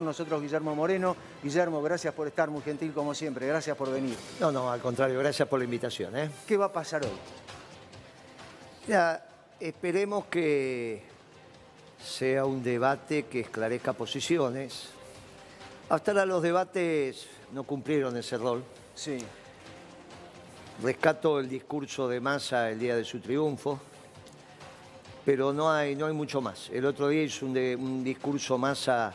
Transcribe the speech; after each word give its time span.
nosotros 0.00 0.42
Guillermo 0.42 0.74
Moreno. 0.74 1.14
Guillermo, 1.40 1.80
gracias 1.80 2.12
por 2.14 2.26
estar, 2.26 2.50
muy 2.50 2.62
gentil 2.62 2.92
como 2.92 3.14
siempre. 3.14 3.46
Gracias 3.46 3.76
por 3.76 3.92
venir. 3.92 4.16
No, 4.40 4.50
no, 4.50 4.70
al 4.70 4.80
contrario, 4.80 5.18
gracias 5.20 5.48
por 5.48 5.60
la 5.60 5.64
invitación. 5.64 6.16
¿eh? 6.16 6.30
¿Qué 6.48 6.56
va 6.56 6.66
a 6.66 6.72
pasar 6.72 7.02
hoy? 7.04 7.10
Esperemos 9.60 10.24
que 10.26 11.02
sea 12.04 12.44
un 12.44 12.62
debate 12.64 13.26
que 13.26 13.40
esclarezca 13.40 13.92
posiciones. 13.92 14.88
Hasta 15.88 16.10
ahora 16.10 16.26
los 16.26 16.42
debates 16.42 17.28
no 17.52 17.62
cumplieron 17.62 18.16
ese 18.16 18.36
rol. 18.36 18.64
Sí. 18.96 19.18
Rescato 20.82 21.38
el 21.38 21.48
discurso 21.48 22.08
de 22.08 22.20
Massa 22.20 22.68
el 22.68 22.80
día 22.80 22.96
de 22.96 23.04
su 23.04 23.20
triunfo, 23.20 23.78
pero 25.24 25.52
no 25.52 25.70
hay, 25.70 25.94
no 25.94 26.06
hay 26.06 26.12
mucho 26.12 26.40
más. 26.40 26.68
El 26.70 26.84
otro 26.84 27.08
día 27.08 27.22
hizo 27.22 27.46
un, 27.46 27.54
de- 27.54 27.76
un 27.76 28.02
discurso 28.02 28.58
Massa 28.58 29.14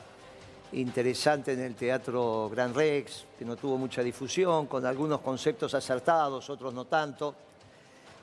interesante 0.73 1.53
en 1.53 1.61
el 1.61 1.75
Teatro 1.75 2.49
Gran 2.49 2.73
Rex, 2.73 3.25
que 3.37 3.45
no 3.45 3.55
tuvo 3.55 3.77
mucha 3.77 4.03
difusión, 4.03 4.67
con 4.67 4.85
algunos 4.85 5.21
conceptos 5.21 5.73
acertados, 5.73 6.49
otros 6.49 6.73
no 6.73 6.85
tanto. 6.85 7.35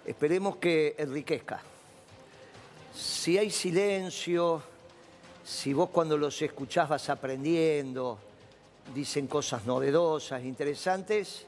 Esperemos 0.04 0.56
que 0.56 0.94
enriquezca. 0.98 1.60
Si 2.94 3.36
hay 3.36 3.50
silencio, 3.50 4.62
si 5.44 5.72
vos 5.72 5.90
cuando 5.90 6.16
los 6.16 6.40
escuchás 6.40 6.88
vas 6.88 7.10
aprendiendo, 7.10 8.18
dicen 8.94 9.26
cosas 9.26 9.66
novedosas, 9.66 10.44
interesantes, 10.44 11.46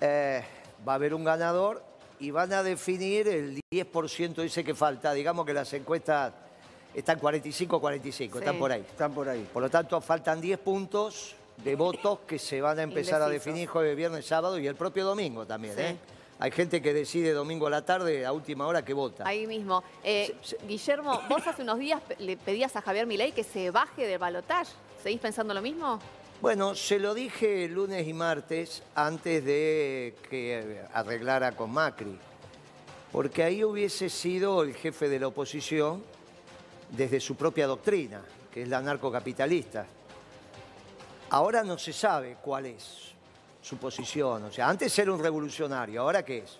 eh, 0.00 0.44
va 0.86 0.92
a 0.92 0.94
haber 0.96 1.14
un 1.14 1.24
ganador 1.24 1.82
y 2.20 2.30
van 2.30 2.52
a 2.52 2.62
definir 2.62 3.26
el 3.26 3.60
10% 3.72 4.42
ese 4.44 4.64
que 4.64 4.74
falta. 4.74 5.12
Digamos 5.12 5.44
que 5.44 5.52
las 5.52 5.72
encuestas 5.72 6.32
están 6.94 7.18
45-45, 7.20 8.38
están 8.38 8.54
Sí. 8.54 8.60
por 8.60 8.72
ahí. 8.72 8.80
Están 8.80 9.12
por 9.12 9.28
ahí. 9.28 9.48
Por 9.52 9.62
lo 9.62 9.70
tanto, 9.70 10.00
faltan 10.00 10.40
10 10.40 10.58
puntos 10.58 11.34
de 11.56 11.74
votos 11.76 12.20
que 12.26 12.38
se 12.38 12.60
van 12.60 12.78
a 12.78 12.82
empezar 12.82 13.20
a 13.22 13.28
definir 13.28 13.68
jueves, 13.68 13.96
viernes, 13.96 14.26
sábado 14.26 14.58
y 14.58 14.66
el 14.66 14.74
propio 14.74 15.04
domingo 15.04 15.46
también. 15.46 15.74
Sí. 15.74 15.80
¿eh? 15.82 15.96
Hay 16.38 16.50
gente 16.50 16.82
que 16.82 16.92
decide 16.92 17.32
domingo 17.32 17.68
a 17.68 17.70
la 17.70 17.84
tarde, 17.84 18.26
a 18.26 18.32
última 18.32 18.66
hora, 18.66 18.84
que 18.84 18.94
vota. 18.94 19.22
Ahí 19.26 19.46
mismo. 19.46 19.84
Eh, 20.02 20.34
Se- 20.42 20.56
se- 20.56 20.66
Guillermo, 20.66 21.20
vos 21.28 21.46
hace 21.46 21.62
unos 21.62 21.78
días 21.78 22.02
le 22.18 22.36
pedías 22.36 22.74
a 22.74 22.82
Javier 22.82 23.06
Milei 23.06 23.30
que 23.32 23.44
se 23.44 23.70
baje 23.70 24.06
del 24.06 24.18
balotaje. 24.18 24.72
¿Seguís 25.02 25.20
pensando 25.20 25.54
lo 25.54 25.62
mismo? 25.62 26.00
Bueno, 26.40 26.74
se 26.74 26.98
lo 26.98 27.14
dije 27.14 27.68
lunes 27.68 28.08
y 28.08 28.12
martes 28.12 28.82
antes 28.96 29.44
de 29.44 30.16
que 30.28 30.80
arreglara 30.92 31.52
con 31.52 31.70
Macri, 31.70 32.18
porque 33.12 33.44
ahí 33.44 33.62
hubiese 33.62 34.08
sido 34.08 34.62
el 34.64 34.74
jefe 34.74 35.08
de 35.08 35.20
la 35.20 35.28
oposición 35.28 36.02
desde 36.92 37.20
su 37.20 37.34
propia 37.34 37.66
doctrina, 37.66 38.22
que 38.52 38.62
es 38.62 38.68
la 38.68 38.80
narcocapitalista. 38.80 39.86
Ahora 41.30 41.62
no 41.64 41.78
se 41.78 41.92
sabe 41.92 42.36
cuál 42.42 42.66
es 42.66 43.12
su 43.62 43.76
posición, 43.78 44.44
o 44.44 44.52
sea, 44.52 44.68
antes 44.68 44.96
era 44.98 45.12
un 45.12 45.22
revolucionario, 45.22 46.02
¿ahora 46.02 46.24
qué 46.24 46.38
es? 46.38 46.58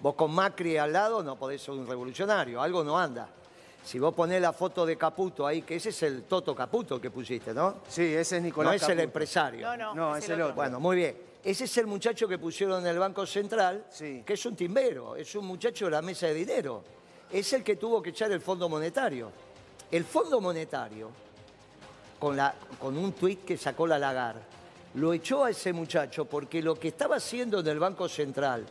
Vos 0.00 0.14
con 0.14 0.32
Macri 0.32 0.76
al 0.76 0.92
lado 0.92 1.22
no 1.22 1.36
podés 1.36 1.62
ser 1.62 1.74
un 1.74 1.86
revolucionario, 1.86 2.60
algo 2.60 2.84
no 2.84 2.98
anda. 2.98 3.28
Si 3.84 3.98
vos 3.98 4.14
ponés 4.14 4.40
la 4.40 4.52
foto 4.52 4.86
de 4.86 4.96
Caputo 4.96 5.44
ahí, 5.44 5.62
que 5.62 5.76
ese 5.76 5.88
es 5.88 6.02
el 6.04 6.22
Toto 6.24 6.54
Caputo 6.54 7.00
que 7.00 7.10
pusiste, 7.10 7.52
¿no? 7.52 7.78
Sí, 7.88 8.02
ese 8.14 8.36
es 8.36 8.42
Nicolás 8.42 8.72
no 8.72 8.76
es 8.76 8.88
el 8.88 9.00
empresario. 9.00 9.76
No, 9.94 10.16
es 10.16 10.28
el 10.28 10.40
otro. 10.40 10.54
Bueno, 10.54 10.78
muy 10.78 10.96
bien. 10.96 11.16
Ese 11.42 11.64
es 11.64 11.76
el 11.78 11.88
muchacho 11.88 12.28
que 12.28 12.38
pusieron 12.38 12.80
en 12.82 12.86
el 12.86 12.98
Banco 13.00 13.26
Central, 13.26 13.84
Sí. 13.90 14.22
que 14.24 14.34
es 14.34 14.46
un 14.46 14.54
timbero, 14.54 15.16
es 15.16 15.34
un 15.34 15.44
muchacho 15.46 15.86
de 15.86 15.90
la 15.90 16.02
mesa 16.02 16.28
de 16.28 16.34
dinero. 16.34 16.84
Es 17.32 17.52
el 17.54 17.64
que 17.64 17.74
tuvo 17.74 18.00
que 18.00 18.10
echar 18.10 18.30
el 18.30 18.40
Fondo 18.40 18.68
Monetario. 18.68 19.32
El 19.92 20.04
Fondo 20.04 20.40
Monetario, 20.40 21.10
con, 22.18 22.36
la, 22.36 22.54
con 22.78 22.96
un 22.96 23.12
tuit 23.12 23.44
que 23.44 23.56
sacó 23.58 23.86
la 23.86 23.98
Lagar, 23.98 24.36
lo 24.94 25.12
echó 25.12 25.44
a 25.44 25.50
ese 25.50 25.72
muchacho 25.72 26.24
porque 26.24 26.62
lo 26.62 26.78
que 26.78 26.88
estaba 26.88 27.16
haciendo 27.16 27.60
en 27.60 27.66
el 27.66 27.78
Banco 27.78 28.08
Central, 28.08 28.64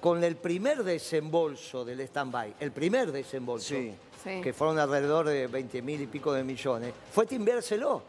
con 0.00 0.22
el 0.22 0.36
primer 0.36 0.82
desembolso 0.84 1.84
del 1.84 2.00
stand-by, 2.02 2.54
el 2.60 2.70
primer 2.72 3.12
desembolso, 3.12 3.68
Sí. 3.74 3.94
Sí. 4.22 4.40
que 4.40 4.52
fueron 4.52 4.78
alrededor 4.78 5.26
de 5.26 5.46
20 5.48 5.82
mil 5.82 6.00
y 6.00 6.06
pico 6.06 6.32
de 6.32 6.44
millones, 6.44 6.92
fue 7.12 7.26
timbeárselo. 7.26 8.02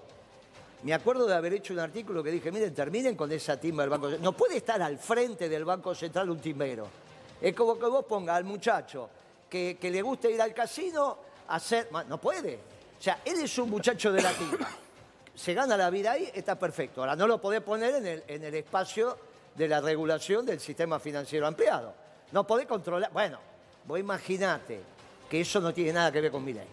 Me 0.83 0.93
acuerdo 0.93 1.25
de 1.25 1.33
haber 1.33 1.53
hecho 1.53 1.73
un 1.73 1.79
artículo 1.79 2.21
que 2.21 2.29
dije, 2.29 2.51
miren, 2.51 2.73
terminen 2.73 3.15
con 3.15 3.31
esa 3.31 3.57
timba 3.59 3.83
del 3.83 3.89
Banco 3.89 4.07
Central. 4.07 4.23
No 4.23 4.33
puede 4.33 4.57
estar 4.57 4.81
al 4.81 4.97
frente 4.99 5.47
del 5.47 5.63
Banco 5.65 5.95
Central 5.95 6.29
un 6.29 6.39
timbero. 6.39 6.87
Es 7.41 7.55
como 7.55 7.79
que 7.79 7.85
vos 7.85 8.03
pongas 8.05 8.35
al 8.35 8.43
muchacho 8.43 9.09
que, 9.49 9.77
que 9.79 9.89
le 9.89 10.01
gusta 10.01 10.29
ir 10.29 10.41
al 10.41 10.53
casino 10.53 11.17
hacer... 11.47 11.89
No 12.07 12.19
puede. 12.19 12.55
O 12.99 13.01
sea, 13.03 13.19
él 13.25 13.39
es 13.41 13.57
un 13.57 13.69
muchacho 13.69 14.11
de 14.11 14.21
la 14.21 14.31
timba. 14.31 14.69
Se 15.35 15.53
gana 15.53 15.75
la 15.75 15.89
vida 15.89 16.11
ahí, 16.11 16.29
está 16.33 16.57
perfecto. 16.57 17.01
Ahora, 17.01 17.15
no 17.15 17.27
lo 17.27 17.41
podés 17.41 17.61
poner 17.61 17.95
en 17.95 18.05
el, 18.05 18.23
en 18.27 18.43
el 18.43 18.53
espacio 18.55 19.17
de 19.55 19.67
la 19.67 19.81
regulación 19.81 20.45
del 20.45 20.59
sistema 20.59 20.99
financiero 20.99 21.47
ampliado. 21.47 21.93
No 22.31 22.45
podés 22.45 22.67
controlar... 22.67 23.11
Bueno, 23.11 23.39
vos 23.85 23.99
imaginate 23.99 24.81
que 25.29 25.41
eso 25.41 25.59
no 25.59 25.73
tiene 25.73 25.93
nada 25.93 26.11
que 26.11 26.21
ver 26.21 26.31
con 26.31 26.43
mi 26.43 26.53
ley. 26.53 26.67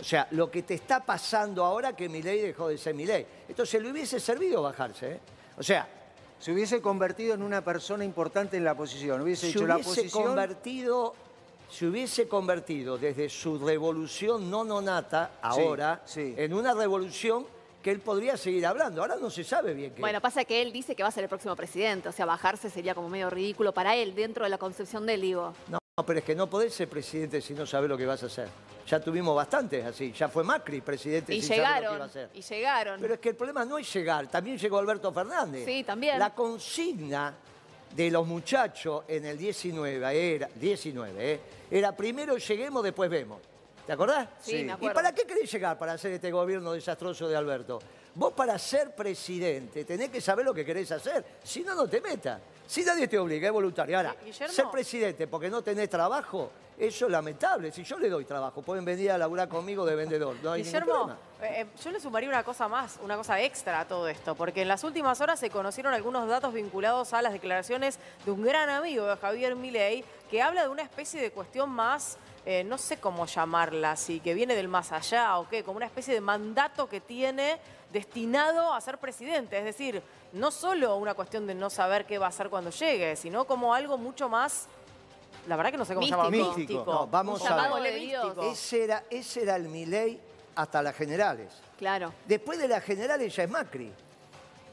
O 0.00 0.04
sea, 0.04 0.28
lo 0.30 0.48
que 0.48 0.62
te 0.62 0.74
está 0.74 1.00
pasando 1.04 1.64
ahora 1.64 1.94
que 1.96 2.08
mi 2.08 2.22
ley 2.22 2.40
dejó 2.40 2.68
de 2.68 2.78
ser 2.78 2.94
mi 2.94 3.04
ley. 3.04 3.26
Entonces 3.48 3.82
le 3.82 3.90
hubiese 3.90 4.20
servido 4.20 4.62
bajarse. 4.62 5.12
¿eh? 5.12 5.20
O 5.56 5.62
sea, 5.62 5.88
Se 6.38 6.52
hubiese 6.52 6.80
convertido 6.80 7.34
en 7.34 7.42
una 7.42 7.62
persona 7.64 8.04
importante 8.04 8.56
en 8.56 8.64
la 8.64 8.76
posición. 8.76 9.20
Hubiese 9.22 9.46
se 9.46 9.50
hecho 9.50 9.66
la 9.66 9.74
hubiese 9.74 10.02
posición. 10.02 10.24
convertido, 10.24 11.14
se 11.70 11.86
hubiese 11.86 12.26
convertido 12.28 12.98
desde 12.98 13.28
su 13.28 13.58
revolución 13.58 14.50
no 14.50 14.64
nonata 14.64 15.32
ahora 15.42 16.02
sí. 16.04 16.34
en 16.36 16.54
una 16.54 16.74
revolución 16.74 17.46
que 17.82 17.90
él 17.90 18.00
podría 18.00 18.36
seguir 18.36 18.66
hablando. 18.66 19.02
Ahora 19.02 19.16
no 19.16 19.30
se 19.30 19.44
sabe 19.44 19.74
bien 19.74 19.94
qué. 19.94 20.00
Bueno, 20.00 20.20
pasa 20.20 20.44
que 20.44 20.60
él 20.62 20.72
dice 20.72 20.96
que 20.96 21.02
va 21.02 21.10
a 21.10 21.12
ser 21.12 21.24
el 21.24 21.28
próximo 21.28 21.54
presidente. 21.54 22.08
O 22.08 22.12
sea, 22.12 22.26
bajarse 22.26 22.70
sería 22.70 22.94
como 22.94 23.08
medio 23.08 23.30
ridículo 23.30 23.72
para 23.72 23.94
él, 23.94 24.14
dentro 24.14 24.44
de 24.44 24.50
la 24.50 24.58
concepción 24.58 25.06
de 25.06 25.14
él, 25.14 25.20
digo. 25.20 25.54
No, 25.68 25.78
pero 26.04 26.18
es 26.18 26.24
que 26.24 26.34
no 26.34 26.48
podés 26.48 26.74
ser 26.74 26.88
presidente 26.88 27.40
si 27.40 27.54
no 27.54 27.66
sabes 27.66 27.88
lo 27.88 27.96
que 27.96 28.06
vas 28.06 28.22
a 28.22 28.26
hacer. 28.26 28.48
Ya 28.86 28.98
tuvimos 29.00 29.36
bastantes 29.36 29.84
así. 29.84 30.12
Ya 30.12 30.28
fue 30.28 30.42
Macri 30.42 30.80
presidente 30.80 31.34
Y 31.34 31.42
sin 31.42 31.56
saber 31.56 31.60
lo 31.60 31.64
que 31.64 31.68
iba 31.68 31.76
a 31.76 31.80
llegaron, 31.80 32.02
hacer. 32.08 32.30
y 32.34 32.42
llegaron. 32.42 33.00
Pero 33.00 33.14
es 33.14 33.20
que 33.20 33.28
el 33.28 33.36
problema 33.36 33.64
no 33.64 33.78
es 33.78 33.92
llegar, 33.92 34.26
también 34.28 34.58
llegó 34.58 34.78
Alberto 34.78 35.12
Fernández. 35.12 35.64
Sí, 35.64 35.84
también. 35.84 36.18
La 36.18 36.34
consigna 36.34 37.34
de 37.98 38.12
los 38.12 38.28
muchachos 38.28 39.02
en 39.08 39.24
el 39.24 39.36
19 39.36 40.34
era, 40.36 40.48
19, 40.54 41.32
¿eh? 41.32 41.40
era 41.68 41.96
primero 41.96 42.38
lleguemos, 42.38 42.84
después 42.84 43.10
vemos. 43.10 43.40
¿Te 43.84 43.92
acordás? 43.92 44.28
Sí, 44.40 44.68
¿Y 44.80 44.88
para 44.90 45.12
qué 45.12 45.24
querés 45.24 45.50
llegar 45.50 45.76
para 45.76 45.94
hacer 45.94 46.12
este 46.12 46.30
gobierno 46.30 46.74
desastroso 46.74 47.26
de 47.26 47.34
Alberto? 47.34 47.80
Vos 48.14 48.34
para 48.34 48.56
ser 48.56 48.94
presidente 48.94 49.84
tenés 49.84 50.10
que 50.10 50.20
saber 50.20 50.44
lo 50.44 50.54
que 50.54 50.64
querés 50.64 50.92
hacer, 50.92 51.24
si 51.42 51.64
no, 51.64 51.74
no 51.74 51.88
te 51.88 52.00
metas. 52.00 52.40
Si 52.68 52.84
nadie 52.84 53.08
te 53.08 53.18
obliga, 53.18 53.46
es 53.46 53.52
voluntario. 53.52 53.96
Ahora, 53.96 54.14
Guillermo. 54.22 54.54
ser 54.54 54.66
presidente 54.70 55.26
porque 55.26 55.48
no 55.48 55.62
tenés 55.62 55.88
trabajo, 55.88 56.50
eso 56.76 57.06
es 57.06 57.10
lamentable. 57.10 57.72
Si 57.72 57.82
yo 57.82 57.98
le 57.98 58.10
doy 58.10 58.26
trabajo, 58.26 58.60
pueden 58.60 58.84
venir 58.84 59.10
a 59.10 59.16
laburar 59.16 59.48
conmigo 59.48 59.86
de 59.86 59.96
vendedor, 59.96 60.36
no 60.42 60.52
hay 60.52 60.62
ningún 60.62 60.80
Guillermo, 60.80 61.16
eh, 61.40 61.62
eh, 61.62 61.66
yo 61.82 61.90
le 61.90 61.98
sumaría 61.98 62.28
una 62.28 62.44
cosa 62.44 62.68
más, 62.68 62.98
una 63.02 63.16
cosa 63.16 63.40
extra 63.40 63.80
a 63.80 63.88
todo 63.88 64.06
esto, 64.06 64.34
porque 64.34 64.60
en 64.60 64.68
las 64.68 64.84
últimas 64.84 65.18
horas 65.22 65.40
se 65.40 65.48
conocieron 65.48 65.94
algunos 65.94 66.28
datos 66.28 66.52
vinculados 66.52 67.14
a 67.14 67.22
las 67.22 67.32
declaraciones 67.32 67.98
de 68.26 68.32
un 68.32 68.42
gran 68.42 68.68
amigo 68.68 69.06
de 69.06 69.16
Javier 69.16 69.56
Milei, 69.56 70.04
que 70.30 70.42
habla 70.42 70.64
de 70.64 70.68
una 70.68 70.82
especie 70.82 71.22
de 71.22 71.30
cuestión 71.30 71.70
más, 71.70 72.18
eh, 72.44 72.64
no 72.64 72.76
sé 72.76 72.98
cómo 72.98 73.24
llamarla, 73.24 73.96
si 73.96 74.20
que 74.20 74.34
viene 74.34 74.54
del 74.54 74.68
más 74.68 74.92
allá 74.92 75.38
o 75.38 75.48
qué, 75.48 75.64
como 75.64 75.78
una 75.78 75.86
especie 75.86 76.12
de 76.12 76.20
mandato 76.20 76.86
que 76.86 77.00
tiene 77.00 77.58
destinado 77.92 78.72
a 78.72 78.80
ser 78.80 78.98
presidente. 78.98 79.58
Es 79.58 79.64
decir, 79.64 80.02
no 80.32 80.50
solo 80.50 80.96
una 80.96 81.14
cuestión 81.14 81.46
de 81.46 81.54
no 81.54 81.70
saber 81.70 82.06
qué 82.06 82.18
va 82.18 82.26
a 82.26 82.28
hacer 82.30 82.50
cuando 82.50 82.70
llegue, 82.70 83.16
sino 83.16 83.46
como 83.46 83.74
algo 83.74 83.96
mucho 83.98 84.28
más, 84.28 84.66
la 85.46 85.56
verdad 85.56 85.72
que 85.72 85.78
no 85.78 85.84
sé 85.84 85.94
cómo 85.94 86.06
Místico. 86.06 86.22
llamarlo, 86.22 86.56
Místico. 86.56 86.92
No, 86.92 87.06
vamos 87.06 87.44
a 87.44 87.78
ver. 87.80 87.94
Ese 88.42 88.84
era, 88.84 89.04
ese 89.08 89.42
era 89.42 89.56
el 89.56 89.68
Milei 89.68 90.20
hasta 90.54 90.82
las 90.82 90.94
generales. 90.94 91.52
Claro. 91.78 92.12
Después 92.26 92.58
de 92.58 92.68
las 92.68 92.82
generales 92.82 93.34
ya 93.34 93.44
es 93.44 93.50
Macri. 93.50 93.92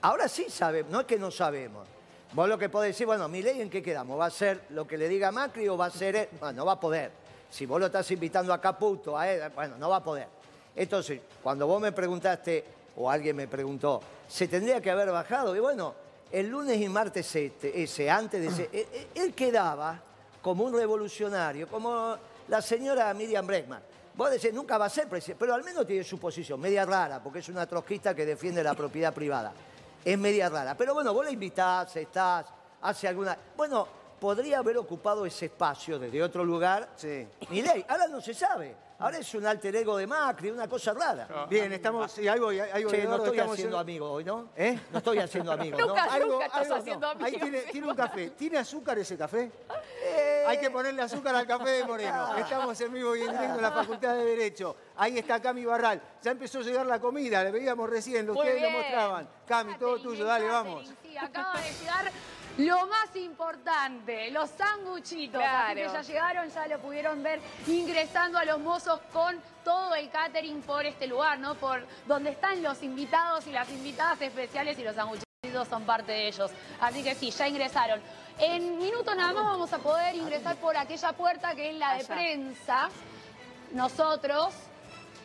Ahora 0.02 0.28
sí 0.28 0.50
sabemos, 0.50 0.92
no 0.92 1.02
es 1.02 1.06
que 1.06 1.18
no 1.18 1.32
sabemos. 1.32 1.88
Vos 2.34 2.50
lo 2.50 2.58
que 2.58 2.68
podés 2.70 2.90
decir, 2.90 3.06
bueno, 3.06 3.30
Milei 3.30 3.62
en 3.62 3.70
qué 3.70 3.82
quedamos, 3.82 4.20
¿va 4.20 4.26
a 4.26 4.32
ser 4.32 4.66
lo 4.72 4.86
que 4.86 4.98
le 4.98 5.08
diga 5.08 5.32
Macri 5.32 5.70
o 5.70 5.78
va 5.78 5.86
a 5.86 5.90
ser 5.90 6.16
él? 6.16 6.30
Bueno, 6.40 6.58
no 6.58 6.66
va 6.66 6.74
a 6.74 6.80
poder. 6.80 7.12
Si 7.50 7.66
vos 7.66 7.80
lo 7.80 7.86
estás 7.86 8.10
invitando 8.12 8.54
a 8.54 8.60
Caputo, 8.60 9.18
a 9.18 9.30
él, 9.30 9.50
bueno, 9.56 9.78
no 9.78 9.90
va 9.90 9.98
a 9.98 10.04
poder. 10.04 10.28
Entonces, 10.76 11.22
cuando 11.42 11.66
vos 11.66 11.80
me 11.80 11.94
preguntaste, 11.94 12.66
o 12.98 13.10
alguien 13.10 13.36
me 13.36 13.48
preguntó, 13.48 14.02
¿se 14.28 14.48
tendría 14.48 14.82
que 14.82 14.90
haber 14.92 15.12
bajado? 15.12 15.56
Y 15.56 15.60
bueno, 15.60 15.94
el 16.32 16.48
lunes 16.50 16.78
y 16.80 16.88
martes 16.90 17.36
este, 17.36 17.84
ese, 17.84 18.10
antes 18.10 18.42
de 18.42 18.48
ese, 18.48 18.70
él, 18.72 18.88
él- 18.94 19.08
él 19.24 19.34
quedaba 19.34 20.00
como 20.42 20.64
un 20.64 20.74
revolucionario, 20.74 21.68
como 21.68 22.16
la 22.48 22.62
señora 22.62 23.14
Miriam 23.14 23.46
Bregman. 23.46 23.82
Vos 24.16 24.32
decís, 24.32 24.54
nunca 24.54 24.78
va 24.78 24.86
a 24.86 24.90
ser 24.90 25.10
presidente, 25.10 25.40
pero 25.40 25.54
al 25.54 25.64
menos 25.64 25.86
tiene 25.86 26.04
su 26.04 26.18
posición, 26.18 26.60
media 26.60 26.86
rara, 26.86 27.22
porque 27.22 27.40
es 27.40 27.50
una 27.50 27.66
trotskista 27.68 28.16
que 28.16 28.26
defiende 28.26 28.64
la 28.64 28.74
propiedad 28.74 29.14
privada. 29.14 29.52
Es 30.06 30.18
media 30.18 30.48
rara. 30.48 30.76
Pero 30.78 30.94
bueno, 30.94 31.14
vos 31.14 31.26
la 31.26 31.32
invitás, 31.32 31.96
estás, 31.98 32.46
hace 32.82 33.08
alguna... 33.10 33.38
Bueno, 33.58 33.88
podría 34.20 34.60
haber 34.60 34.78
ocupado 34.78 35.26
ese 35.26 35.46
espacio 35.46 36.00
desde 36.00 36.22
otro 36.24 36.44
lugar. 36.44 36.90
Sí. 36.96 37.28
Milei, 37.50 37.86
ahora 37.88 38.08
no 38.08 38.22
se 38.22 38.34
sabe. 38.34 38.76
Ahora 38.98 39.18
es 39.18 39.34
un 39.36 39.46
alter 39.46 39.76
ego 39.76 39.98
de 39.98 40.08
Macri, 40.08 40.50
una 40.52 40.70
cosa 40.70 40.94
rara. 40.94 41.46
Bien, 41.50 41.72
estamos. 41.74 42.10
Sí, 42.14 42.26
ahí 42.30 42.40
voy, 42.40 42.58
ahí 42.62 42.82
voy, 42.86 42.94
Che, 42.94 43.04
no 43.04 43.18
estoy 43.18 43.40
haciendo 43.40 43.76
en- 43.76 43.82
amigo 43.82 44.10
hoy, 44.10 44.24
¿no? 44.24 44.48
¿Eh? 44.56 44.80
No 44.90 45.00
estoy 45.00 45.20
haciendo 45.20 45.52
amigo, 45.52 45.78
¿no? 45.78 45.88
Nunca. 45.88 46.04
Algo, 46.06 46.42
estás 46.42 46.62
algo- 46.62 46.76
haciendo 46.76 47.08
Ahí 47.08 47.14
amigos. 47.20 47.42
tiene, 47.42 47.60
tiene 47.74 47.88
un 47.90 47.96
café. 47.96 48.30
¿Tiene 48.30 48.58
azúcar 48.58 48.98
ese 48.98 49.18
café? 49.18 49.52
Hay 50.48 50.60
que 50.60 50.70
ponerle 50.70 51.02
azúcar 51.02 51.36
al 51.36 51.46
café 51.46 51.70
de 51.72 51.84
Moreno. 51.84 52.36
Estamos 52.38 52.80
en 52.80 52.94
vivo 52.94 53.16
y 53.18 53.22
en 53.24 53.32
directo 53.32 53.56
en 53.56 53.62
la 53.62 53.72
Facultad 53.74 54.16
de 54.16 54.24
Derecho. 54.24 54.76
Ahí 54.96 55.18
está 55.18 55.42
Cami 55.42 55.66
Barral. 55.66 56.02
Ya 56.22 56.32
empezó 56.32 56.60
a 56.60 56.62
llegar 56.62 56.86
la 56.86 57.00
comida, 57.02 57.44
le 57.44 57.52
veíamos 57.52 57.90
recién, 57.90 58.30
ustedes 58.30 58.62
lo 58.62 58.70
mostraban. 58.70 59.28
Cami, 59.46 59.78
todo 59.78 60.00
tuyo, 60.00 60.24
dale, 60.24 60.48
vamos. 60.48 60.90
Sí, 61.04 61.18
acaba 61.18 61.60
de 61.60 61.70
llegar 61.74 62.12
lo 62.58 62.88
más 62.88 63.16
importante, 63.16 64.32
los 64.32 64.50
sanguchitos. 64.52 65.42
Así 65.44 65.76
que 65.76 65.82
Claro. 65.84 65.94
ya 65.94 66.02
llegaron, 66.02 66.50
ya 66.50 66.68
lo 66.68 66.80
pudieron 66.80 67.22
ver 67.24 67.40
ingresando 67.68 68.38
a 68.38 68.46
los 68.46 68.60
mozos 68.60 69.00
con 69.12 69.40
todo 69.64 69.96
el 69.96 70.10
catering 70.10 70.62
por 70.62 70.86
este 70.86 71.08
lugar, 71.08 71.40
¿no? 71.40 71.56
Por 71.56 71.86
donde 72.08 72.30
están 72.32 72.62
los 72.64 72.82
invitados 72.84 73.46
y 73.48 73.52
las 73.52 73.70
invitadas 73.70 74.22
especiales 74.22 74.78
y 74.80 74.84
los 74.84 74.96
sanguchitos 74.96 75.26
son 75.70 75.84
parte 75.86 76.12
de 76.12 76.28
ellos. 76.28 76.52
Así 76.82 77.04
que 77.04 77.16
sí, 77.16 77.32
ya 77.32 77.48
ingresaron. 77.48 78.02
En 78.40 78.78
minutos 78.78 79.16
nada 79.16 79.34
más 79.34 79.44
vamos 79.46 79.72
a 79.74 79.78
poder 79.80 80.16
ingresar 80.16 80.56
por 80.58 80.76
aquella 80.76 81.14
puerta 81.14 81.56
que 81.56 81.70
es 81.72 81.76
la 81.78 81.94
de 81.94 82.00
Allá. 82.02 82.16
prensa. 82.16 82.90
Nosotros, 83.72 84.54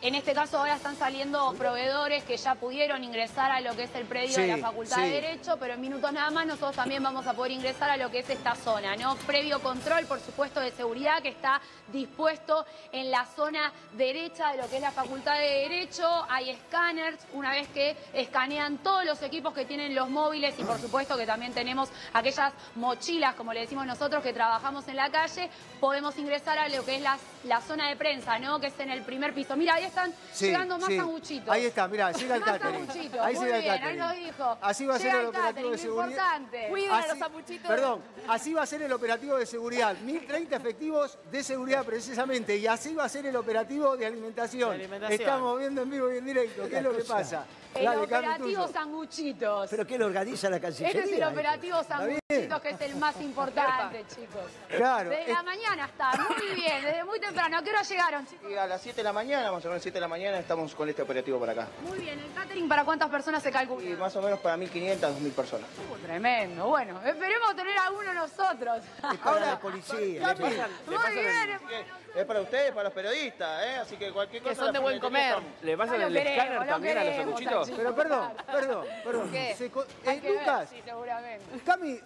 en 0.01 0.15
este 0.15 0.33
caso 0.33 0.57
ahora 0.57 0.75
están 0.75 0.95
saliendo 0.95 1.53
proveedores 1.53 2.23
que 2.23 2.35
ya 2.35 2.55
pudieron 2.55 3.03
ingresar 3.03 3.51
a 3.51 3.61
lo 3.61 3.75
que 3.75 3.83
es 3.83 3.95
el 3.95 4.05
predio 4.05 4.35
de 4.35 4.47
la 4.47 4.57
Facultad 4.57 4.95
sí. 4.95 5.01
de 5.03 5.09
Derecho, 5.09 5.57
pero 5.59 5.75
en 5.75 5.81
minutos 5.81 6.11
nada 6.11 6.31
más 6.31 6.47
nosotros 6.47 6.75
también 6.75 7.03
vamos 7.03 7.27
a 7.27 7.33
poder 7.33 7.51
ingresar 7.51 7.89
a 7.91 7.97
lo 7.97 8.09
que 8.09 8.19
es 8.19 8.29
esta 8.29 8.55
zona, 8.55 8.95
¿no? 8.95 9.15
Previo 9.27 9.61
control, 9.61 10.05
por 10.05 10.19
supuesto, 10.19 10.59
de 10.59 10.71
seguridad 10.71 11.21
que 11.21 11.29
está 11.29 11.61
dispuesto 11.91 12.65
en 12.91 13.11
la 13.11 13.25
zona 13.25 13.71
derecha 13.93 14.51
de 14.51 14.57
lo 14.57 14.69
que 14.69 14.77
es 14.77 14.81
la 14.81 14.91
Facultad 14.91 15.37
de 15.37 15.69
Derecho. 15.69 16.25
Hay 16.29 16.49
escáneres, 16.49 17.19
una 17.33 17.51
vez 17.51 17.67
que 17.67 17.95
escanean 18.13 18.79
todos 18.79 19.05
los 19.05 19.21
equipos 19.21 19.53
que 19.53 19.65
tienen 19.65 19.93
los 19.93 20.09
móviles 20.09 20.55
y 20.57 20.63
por 20.63 20.79
supuesto 20.79 21.15
que 21.15 21.27
también 21.27 21.53
tenemos 21.53 21.89
aquellas 22.13 22.53
mochilas, 22.73 23.35
como 23.35 23.53
le 23.53 23.61
decimos 23.61 23.85
nosotros, 23.85 24.23
que 24.23 24.33
trabajamos 24.33 24.87
en 24.87 24.95
la 24.95 25.11
calle, 25.11 25.49
podemos 25.79 26.17
ingresar 26.17 26.57
a 26.57 26.69
lo 26.69 26.83
que 26.83 26.95
es 26.95 27.01
la, 27.03 27.19
la 27.43 27.61
zona 27.61 27.87
de 27.89 27.95
prensa, 27.95 28.39
¿no? 28.39 28.59
Que 28.59 28.67
es 28.67 28.79
en 28.79 28.89
el 28.89 29.03
primer 29.03 29.33
piso. 29.35 29.55
Mira, 29.55 29.75
ahí 29.75 29.90
están 29.91 30.13
Sí, 30.33 30.45
llegando 30.47 30.77
más 30.79 30.87
sí. 30.89 30.97
sanguchitos. 30.97 31.49
Ahí 31.49 31.65
está, 31.65 31.87
mira, 31.87 32.11
llega 32.11 32.35
el 32.35 32.43
catering. 32.43 32.87
Ahí 33.21 33.35
muy 33.35 33.45
llega 33.45 33.57
el 33.57 33.65
catering. 33.65 34.01
ahí 34.01 34.19
lo 34.21 34.25
dijo. 34.25 34.57
Así 34.61 34.85
va 34.85 34.95
a 34.95 34.99
ser 34.99 35.13
el 35.15 35.21
el 35.21 35.25
operativo 35.27 35.69
de 35.71 35.77
seguridad. 35.77 36.09
importante. 36.09 36.67
Cuiden 36.69 36.91
a 36.91 37.07
los 37.07 37.17
sanguchitos. 37.19 37.67
Perdón, 37.67 38.01
así 38.27 38.53
va 38.53 38.63
a 38.63 38.65
ser 38.65 38.81
el 38.81 38.91
operativo 38.93 39.37
de 39.37 39.45
seguridad. 39.45 39.95
1030 39.97 40.55
efectivos 40.55 41.17
de 41.31 41.43
seguridad 41.43 41.85
precisamente. 41.85 42.55
Y 42.57 42.67
así 42.67 42.95
va 42.95 43.03
a 43.05 43.09
ser 43.09 43.25
el 43.25 43.35
operativo 43.35 43.95
de 43.97 44.05
alimentación. 44.05 44.69
De 44.69 44.75
alimentación. 44.75 45.21
Estamos 45.21 45.59
viendo 45.59 45.81
en 45.81 45.89
vivo 45.89 46.11
y 46.13 46.17
en 46.17 46.25
directo. 46.25 46.67
¿Qué 46.69 46.77
es 46.77 46.83
lo 46.83 46.95
que 46.95 47.03
pasa? 47.03 47.45
El 47.75 47.87
operativo 47.87 48.67
sanguchitos. 48.67 49.69
¿Pero 49.69 49.85
qué 49.87 49.97
lo 49.97 50.05
organiza 50.07 50.49
la 50.49 50.59
Cancillería? 50.59 51.01
Este 51.01 51.13
es 51.15 51.21
el 51.21 51.27
operativo 51.27 51.83
sanguchitos 51.83 52.20
que 52.61 52.69
es 52.69 52.81
el 52.81 52.95
más 52.95 53.19
importante, 53.21 54.05
chicos. 54.07 54.43
Claro. 54.69 55.09
Desde 55.09 55.23
es- 55.23 55.35
la 55.37 55.43
mañana 55.43 55.85
está, 55.85 56.11
muy 56.29 56.55
bien, 56.55 56.81
desde 56.83 57.03
muy 57.03 57.19
temprano. 57.19 57.57
¿A 57.57 57.63
qué 57.63 57.69
hora 57.69 57.81
llegaron, 57.83 58.25
chicos? 58.27 58.49
Y 58.51 58.55
a 58.55 58.67
las 58.67 58.81
7 58.81 58.97
de 58.97 59.03
la 59.03 59.13
mañana, 59.13 59.51
más 59.51 59.63
o 59.65 59.67
menos 59.67 59.81
7 59.83 59.95
de 59.95 60.01
la 60.01 60.07
mañana, 60.07 60.39
estamos 60.39 60.73
con 60.75 60.87
este 60.89 61.01
operativo 61.01 61.39
por 61.39 61.49
acá. 61.49 61.67
Muy 61.87 61.99
bien, 61.99 62.19
¿el 62.19 62.33
catering 62.33 62.67
para 62.67 62.83
cuántas 62.85 63.09
personas 63.09 63.43
se 63.43 63.49
Y 63.49 63.51
calcula? 63.51 63.95
más 63.97 64.15
o 64.15 64.21
menos 64.21 64.39
para 64.39 64.57
1.500, 64.57 65.13
2.000 65.15 65.31
personas. 65.33 65.67
Uh, 65.91 65.97
tremendo, 66.05 66.67
bueno, 66.67 67.01
esperemos 67.05 67.55
tener 67.55 67.77
alguno 67.77 68.13
nosotros. 68.13 68.83
Es 69.11 69.19
para 69.19 69.39
la 69.45 69.59
policía. 69.59 70.27
Le 70.27 70.35
pasan- 70.35 70.51
le 70.51 70.85
Muy 70.87 70.95
pasan 70.95 71.13
bien. 71.13 72.01
Es 72.13 72.25
para 72.25 72.41
ustedes, 72.41 72.71
para 72.71 72.83
los 72.83 72.93
periodistas, 72.93 73.63
¿eh? 73.65 73.75
Así 73.77 73.95
que 73.95 74.11
cualquier 74.11 74.43
Que 74.43 74.49
cosa... 74.49 74.63
son 74.65 74.73
de 74.73 74.79
buen 74.79 74.99
comer. 74.99 75.35
¿Le 75.61 75.77
pasan 75.77 76.01
No 76.01 76.07
el 76.07 76.13
queremos, 76.13 76.43
escáner 76.43 76.67
también 76.67 76.97
a 76.97 77.03
los 77.05 77.15
sanguchitos? 77.15 77.71
Pero 77.71 77.95
perdón, 77.95 78.33
perdón, 78.51 78.85
perdón. 79.05 79.31
¿Qué? 79.31 79.55
Se 79.57 79.65
eh, 79.67 80.19
que 80.19 80.29
Lucas, 80.29 80.69
sí, 80.69 80.81
seguramente. 80.83 81.45
Cami, 81.65 81.99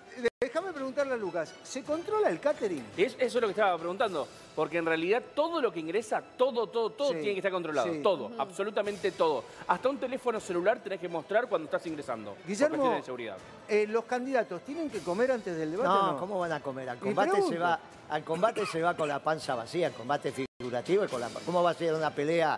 déjame 0.55 0.71
preguntarle 0.73 1.13
a 1.13 1.17
Lucas. 1.17 1.53
¿Se 1.63 1.83
controla 1.83 2.29
el 2.29 2.39
catering? 2.39 2.85
Es- 2.95 3.15
eso 3.19 3.37
es 3.37 3.41
lo 3.41 3.41
que 3.47 3.51
estaba 3.51 3.77
preguntando. 3.77 4.25
Porque 4.55 4.77
en 4.77 4.85
realidad 4.85 5.21
todo 5.35 5.59
lo 5.59 5.69
que 5.71 5.81
ingresa, 5.81 6.21
todo, 6.37 6.67
todo, 6.67 6.91
todo 6.91 7.09
Sí, 7.09 7.15
tiene 7.15 7.33
que 7.33 7.39
estar 7.39 7.51
controlado. 7.51 7.91
sí. 7.91 7.99
Todo, 8.01 8.31
absolutamente 8.37 9.11
todo. 9.11 9.43
Hasta 9.67 9.89
un 9.89 9.97
teléfono 9.97 10.39
celular 10.39 10.79
tenés 10.81 11.01
que 11.01 11.09
mostrar 11.09 11.47
cuando 11.49 11.65
estás 11.65 11.85
ingresando. 11.87 12.37
Guillermo, 12.47 12.89
de 12.91 13.01
seguridad. 13.03 13.35
Eh, 13.67 13.85
¿Los 13.89 14.05
candidatos 14.05 14.61
tienen 14.61 14.89
que 14.89 14.99
comer 14.99 15.33
antes 15.33 15.57
del 15.57 15.71
debate? 15.71 15.89
o 15.89 16.11
No? 16.13 16.19
¿cómo 16.19 16.39
van 16.39 16.53
a 16.53 16.61
comer? 16.61 16.89
Al 16.89 16.99
combate, 16.99 17.41
se 17.41 17.57
va, 17.57 17.77
al 18.09 18.23
combate 18.23 18.65
se 18.65 18.81
va 18.81 18.95
con 18.95 19.09
la 19.09 19.19
panza 19.19 19.55
vacía, 19.55 19.87
al 19.87 19.93
combate 19.93 20.31
figurativo 20.31 21.03
y 21.03 21.07
con 21.09 21.19
la... 21.19 21.29
¿Cómo 21.45 21.61
va 21.61 21.71
a 21.71 21.73
ser 21.73 21.93
una 21.93 22.11
pelea 22.11 22.57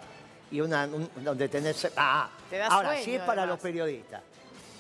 y 0.52 0.62
una 0.62 0.86
un- 0.86 1.10
donde 1.24 1.50
tenés... 1.50 1.92
Ah, 1.98 2.30
Te 2.48 2.62
ahora, 2.62 2.90
sueño, 2.90 3.04
si 3.06 3.16
es 3.16 3.22
para 3.22 3.42
además. 3.42 3.50
los 3.50 3.60
periodistas, 3.60 4.22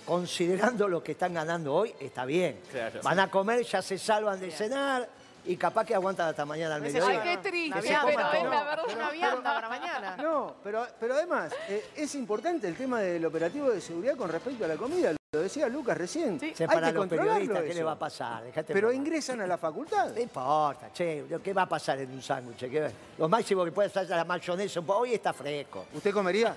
considerando 0.07 0.87
lo 0.87 1.03
que 1.03 1.11
están 1.11 1.33
ganando 1.33 1.75
hoy, 1.75 1.93
está 1.99 2.25
bien. 2.25 2.59
Claro. 2.71 3.01
Van 3.03 3.19
a 3.19 3.29
comer, 3.29 3.63
ya 3.63 3.81
se 3.81 3.97
salvan 3.97 4.39
de 4.39 4.49
cenar 4.51 5.07
y 5.45 5.55
capaz 5.57 5.85
que 5.85 5.93
aguantan 5.93 6.29
hasta 6.29 6.45
mañana 6.45 6.75
al 6.75 6.81
mediodía. 6.81 7.21
Ay, 7.21 7.37
qué 7.41 7.49
triste, 7.49 7.79
coman 7.79 8.05
pero 8.31 8.33
es 8.33 8.43
la 8.49 8.63
verdad, 8.63 8.83
Pero- 8.87 8.97
una 8.97 9.11
vianda 9.11 9.53
para 9.53 9.69
mañana. 9.69 10.17
No, 10.17 10.55
pero, 10.63 10.87
pero 10.99 11.13
además 11.15 11.53
eh, 11.69 11.85
es 11.95 12.15
importante 12.15 12.67
el 12.67 12.75
tema 12.75 13.01
del 13.01 13.25
operativo 13.25 13.69
de 13.69 13.81
seguridad 13.81 14.15
con 14.15 14.29
respecto 14.29 14.63
a 14.65 14.67
la 14.69 14.75
comida. 14.77 15.13
Lo 15.33 15.41
decía 15.41 15.67
Lucas 15.67 15.97
recién. 15.97 16.39
Sí. 16.39 16.51
Es 16.51 16.61
Hay 16.61 16.67
para 16.67 16.87
que 16.87 16.93
los 16.93 17.07
periodistas, 17.07 17.59
¿qué 17.61 17.67
eso. 17.69 17.77
le 17.79 17.83
va 17.83 17.91
a 17.91 17.99
pasar? 17.99 18.43
Dejate 18.45 18.73
Pero 18.73 18.93
ingresan 18.93 19.41
a 19.41 19.47
la 19.47 19.57
facultad. 19.57 20.13
No 20.13 20.21
importa, 20.21 20.89
che, 20.93 21.25
¿qué 21.43 21.53
va 21.53 21.63
a 21.63 21.69
pasar 21.69 21.99
en 21.99 22.11
un 22.11 22.21
sándwich? 22.21 22.59
¿Qué- 22.69 22.91
Lo 23.17 23.27
máximo 23.27 23.65
que 23.65 23.73
puede 23.73 23.89
ser 23.89 24.07
la 24.09 24.23
mayonesa, 24.23 24.79
hoy 24.87 25.13
está 25.15 25.33
fresco. 25.33 25.85
¿Usted 25.93 26.13
comería? 26.13 26.55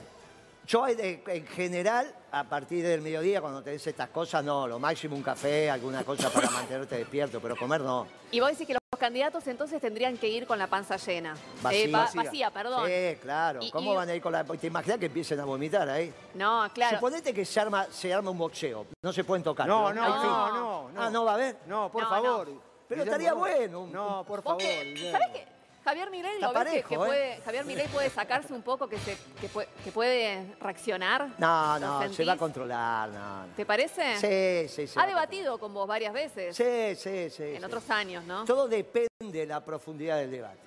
Yo 0.66 0.86
eh, 0.86 1.22
en 1.26 1.46
general, 1.48 2.14
a 2.30 2.44
partir 2.44 2.84
del 2.86 3.00
mediodía, 3.02 3.40
cuando 3.40 3.62
tenés 3.62 3.84
estas 3.86 4.08
cosas, 4.10 4.44
no, 4.44 4.68
lo 4.68 4.78
máximo 4.78 5.16
un 5.16 5.22
café, 5.22 5.70
alguna 5.70 6.04
cosa 6.04 6.30
para 6.30 6.48
mantenerte 6.50 6.96
despierto, 6.96 7.40
pero 7.40 7.56
comer 7.56 7.80
no. 7.80 8.06
Y 8.30 8.38
vos 8.40 8.50
decís 8.50 8.66
que 8.68 8.74
los 8.74 8.80
candidatos 9.00 9.46
entonces 9.48 9.80
tendrían 9.80 10.16
que 10.18 10.28
ir 10.28 10.46
con 10.46 10.58
la 10.58 10.66
panza 10.68 10.96
llena. 10.96 11.34
Vacía. 11.62 11.84
Eh, 11.84 11.90
va- 11.90 12.00
Vacía. 12.02 12.22
vacía, 12.22 12.50
perdón. 12.50 12.86
Sí, 12.86 13.16
claro. 13.20 13.60
Y- 13.62 13.70
¿Cómo 13.70 13.92
y- 13.92 13.96
van 13.96 14.08
a 14.10 14.14
ir 14.14 14.22
con 14.22 14.32
la.? 14.32 14.44
¿Te 14.44 14.66
imaginas 14.66 14.98
que 14.98 15.06
empiecen 15.06 15.40
a 15.40 15.44
vomitar 15.44 15.88
ahí? 15.88 16.12
No, 16.34 16.68
claro. 16.72 16.96
Suponete 16.98 17.32
que 17.34 17.44
se 17.44 17.58
arma, 17.58 17.86
se 17.90 18.12
arma 18.14 18.30
un 18.30 18.38
boxeo. 18.38 18.86
No 19.02 19.12
se 19.12 19.24
pueden 19.24 19.42
tocar. 19.42 19.66
No, 19.66 19.92
no, 19.92 20.06
no, 20.06 20.52
no, 20.52 20.90
no. 20.90 21.02
Ah, 21.02 21.10
¿no 21.10 21.24
va 21.24 21.32
a 21.32 21.34
haber? 21.34 21.56
No, 21.66 21.90
por 21.90 22.02
No, 22.02 22.08
favor. 22.10 22.48
no. 22.48 22.60
Pero 22.86 23.02
estaría 23.04 23.30
no. 23.30 23.36
bueno, 23.36 23.80
un- 23.80 23.92
No, 23.92 24.24
por 24.24 24.42
favor. 24.42 24.60
¿Sabés 24.62 25.00
qué? 25.32 25.46
Javier 25.84 26.10
Milei 26.10 26.38
lo 26.40 26.52
ves 26.52 26.58
que- 26.58 26.64
parejo, 26.64 26.88
que, 26.88 26.94
¿eh? 26.94 26.98
puede, 26.98 27.40
Javier 27.42 27.64
Milei 27.64 27.88
puede 27.88 28.10
sacarse 28.10 28.52
un 28.52 28.62
poco, 28.62 28.86
que, 28.88 28.98
se, 28.98 29.16
que, 29.40 29.48
puede, 29.48 29.68
que 29.82 29.90
puede 29.90 30.54
reaccionar. 30.60 31.28
No, 31.38 31.78
¿Lo 31.78 32.00
no, 32.06 32.12
se 32.12 32.24
va 32.24 32.34
a 32.34 32.36
controlar. 32.36 33.08
No, 33.08 33.46
no. 33.46 33.52
¿Te 33.56 33.64
parece? 33.64 34.16
Sí, 34.16 34.68
sí, 34.68 34.87
sí. 34.87 34.99
ha 35.00 35.06
debatido 35.06 35.58
con 35.58 35.72
vos 35.72 35.88
varias 35.88 36.12
veces 36.12 36.54
Sí, 36.56 36.94
sí, 36.96 37.30
sí. 37.30 37.42
en 37.54 37.58
sí. 37.60 37.64
otros 37.64 37.88
años, 37.90 38.25
¿no? 38.25 38.44
Todo 38.44 38.68
depende 38.68 39.08
de 39.20 39.46
la 39.46 39.64
profundidad 39.64 40.18
del 40.18 40.30
debate. 40.30 40.58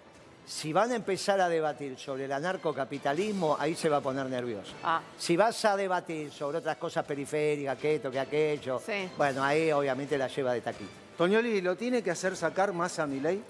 Si 0.46 0.74
van 0.74 0.92
a 0.92 0.96
empezar 0.96 1.40
a 1.40 1.48
debatir 1.48 1.98
sobre 1.98 2.26
el 2.26 2.32
anarcocapitalismo, 2.34 3.56
ahí 3.60 3.76
se 3.76 3.88
va 3.88 3.98
a 3.98 4.02
poner 4.02 4.26
nervioso. 4.26 4.74
Ah. 4.84 5.02
Si 5.18 5.38
vas 5.38 5.64
a 5.64 5.78
debatir 5.78 6.32
sobre 6.32 6.58
otras 6.58 6.76
cosas 6.78 7.06
periféricas, 7.06 7.78
que 7.78 7.96
esto, 7.96 8.12
que 8.12 8.20
aquello, 8.20 8.80
Sí. 8.80 9.10
bueno, 9.18 9.42
ahí 9.44 9.72
obviamente 9.72 10.18
la 10.18 10.28
lleva 10.28 10.54
de 10.54 10.62
taquito. 10.62 10.92
Toñoli, 11.18 11.62
¿lo 11.62 11.76
tiene 11.78 12.02
que 12.04 12.12
hacer 12.12 12.36
sacar 12.36 12.74
más 12.74 13.00
a 13.00 13.06
Milei? 13.08 13.42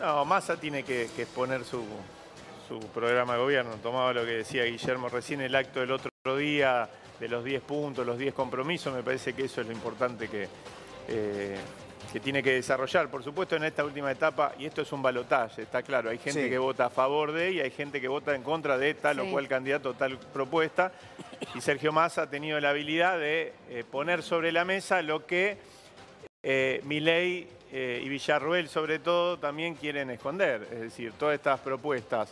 No, 0.00 0.24
Massa 0.24 0.56
tiene 0.56 0.82
que, 0.82 1.08
que 1.14 1.22
exponer 1.22 1.64
su, 1.64 1.84
su 2.68 2.78
programa 2.88 3.34
de 3.34 3.40
gobierno. 3.40 3.72
Tomaba 3.82 4.12
lo 4.12 4.24
que 4.24 4.32
decía 4.32 4.64
Guillermo 4.64 5.08
recién, 5.08 5.40
el 5.40 5.54
acto 5.54 5.80
del 5.80 5.92
otro 5.92 6.10
día 6.36 6.88
de 7.20 7.28
los 7.28 7.44
10 7.44 7.62
puntos, 7.62 8.04
los 8.06 8.18
10 8.18 8.34
compromisos. 8.34 8.92
Me 8.94 9.02
parece 9.02 9.32
que 9.34 9.44
eso 9.44 9.60
es 9.60 9.66
lo 9.66 9.72
importante 9.72 10.28
que, 10.28 10.48
eh, 11.08 11.56
que 12.12 12.20
tiene 12.20 12.42
que 12.42 12.54
desarrollar. 12.54 13.08
Por 13.08 13.22
supuesto, 13.22 13.54
en 13.54 13.64
esta 13.64 13.84
última 13.84 14.10
etapa, 14.10 14.52
y 14.58 14.66
esto 14.66 14.82
es 14.82 14.92
un 14.92 15.00
balotaje, 15.00 15.62
está 15.62 15.82
claro, 15.82 16.10
hay 16.10 16.18
gente 16.18 16.44
Sí. 16.44 16.50
que 16.50 16.58
vota 16.58 16.86
a 16.86 16.90
favor 16.90 17.30
de 17.32 17.52
y 17.52 17.60
hay 17.60 17.70
gente 17.70 18.00
que 18.00 18.08
vota 18.08 18.34
en 18.34 18.42
contra 18.42 18.76
de 18.76 18.94
tal 18.94 19.16
Sí. 19.20 19.22
o 19.22 19.30
cual 19.30 19.46
candidato, 19.48 19.94
tal 19.94 20.18
propuesta. 20.18 20.92
Y 21.54 21.60
Sergio 21.60 21.92
Massa 21.92 22.22
ha 22.22 22.30
tenido 22.30 22.58
la 22.58 22.70
habilidad 22.70 23.18
de 23.18 23.52
eh, 23.70 23.84
poner 23.90 24.22
sobre 24.24 24.50
la 24.50 24.64
mesa 24.64 25.02
lo 25.02 25.24
que 25.26 25.56
eh, 26.44 26.80
eh, 27.72 28.00
y 28.04 28.08
Villarruel 28.08 28.68
sobre 28.68 29.00
todo 29.00 29.38
también 29.38 29.74
quieren 29.74 30.10
esconder. 30.10 30.68
Es 30.72 30.80
decir, 30.80 31.12
todas 31.18 31.34
estas 31.34 31.58
propuestas 31.60 32.30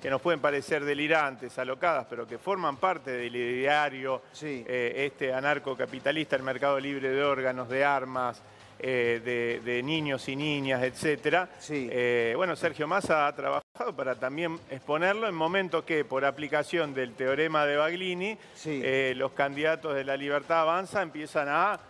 que 0.00 0.08
nos 0.10 0.22
pueden 0.22 0.38
parecer 0.40 0.84
delirantes, 0.84 1.58
alocadas, 1.58 2.06
pero 2.08 2.26
que 2.26 2.38
forman 2.38 2.76
parte 2.76 3.10
del 3.10 3.34
ideario 3.34 4.22
Sí. 4.32 4.64
eh, 4.66 5.04
este 5.12 5.34
anarcocapitalista, 5.34 6.36
el 6.36 6.42
mercado 6.44 6.78
libre 6.78 7.10
de 7.10 7.22
órganos, 7.24 7.68
de 7.68 7.84
armas, 7.84 8.40
eh, 8.78 9.20
de, 9.24 9.60
de 9.68 9.82
niños 9.82 10.28
y 10.28 10.36
niñas, 10.36 10.84
etcétera. 10.84 11.48
Sí. 11.58 11.88
Eh, 11.90 12.32
bueno, 12.36 12.54
Sergio 12.54 12.86
Massa 12.86 13.26
ha 13.26 13.34
trabajado 13.34 13.94
para 13.96 14.14
también 14.14 14.56
exponerlo 14.70 15.26
en 15.28 15.34
momentos 15.34 15.82
que, 15.82 16.04
por 16.04 16.24
aplicación 16.24 16.94
del 16.94 17.14
teorema 17.14 17.66
de 17.66 17.76
Baglini, 17.76 18.38
Sí. 18.54 18.80
los 19.16 19.32
candidatos 19.32 19.96
de 19.96 20.04
la 20.04 20.16
libertad 20.16 20.60
avanza 20.60 21.02
empiezan 21.02 21.48
a 21.48 21.80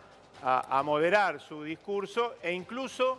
a- 0.42 0.78
a 0.78 0.83
moderar 0.83 1.40
su 1.40 1.62
discurso 1.62 2.35
e 2.42 2.52
incluso 2.52 3.18